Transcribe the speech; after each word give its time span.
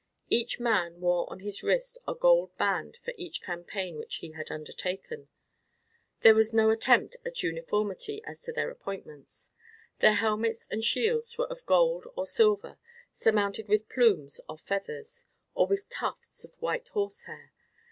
Each 0.31 0.59
man 0.59 0.99
wore 0.99 1.29
on 1.31 1.41
his 1.41 1.61
wrist 1.61 1.99
a 2.07 2.15
gold 2.15 2.57
band 2.57 2.97
for 3.05 3.13
each 3.17 3.39
campaign 3.43 3.97
which 3.97 4.15
he 4.15 4.31
had 4.31 4.49
undertaken. 4.49 5.29
There 6.21 6.33
was 6.33 6.55
no 6.55 6.71
attempt 6.71 7.17
at 7.23 7.43
uniformity 7.43 8.19
as 8.23 8.41
to 8.41 8.51
their 8.51 8.71
appointments. 8.71 9.53
Their 9.99 10.15
helmets 10.15 10.67
and 10.71 10.83
shields 10.83 11.37
were 11.37 11.45
of 11.45 11.67
gold 11.67 12.07
or 12.15 12.25
silver, 12.25 12.79
surmounted 13.13 13.67
with 13.67 13.89
plumes 13.89 14.41
or 14.49 14.57
feathers, 14.57 15.27
or 15.53 15.67
with 15.67 15.87
tufts 15.87 16.43
of 16.43 16.59
white 16.59 16.87
horsehair. 16.87 17.51